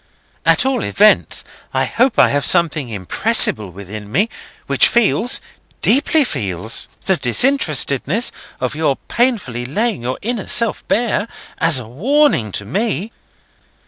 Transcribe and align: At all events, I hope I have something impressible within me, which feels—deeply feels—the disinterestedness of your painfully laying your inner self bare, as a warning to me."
At 0.47 0.65
all 0.65 0.83
events, 0.83 1.43
I 1.75 1.85
hope 1.85 2.17
I 2.17 2.29
have 2.29 2.43
something 2.43 2.89
impressible 2.89 3.69
within 3.69 4.11
me, 4.11 4.29
which 4.65 4.87
feels—deeply 4.87 6.23
feels—the 6.23 7.17
disinterestedness 7.17 8.31
of 8.59 8.73
your 8.73 8.95
painfully 9.07 9.63
laying 9.63 10.01
your 10.01 10.17
inner 10.23 10.47
self 10.47 10.87
bare, 10.87 11.27
as 11.59 11.77
a 11.77 11.87
warning 11.87 12.51
to 12.53 12.65
me." 12.65 13.11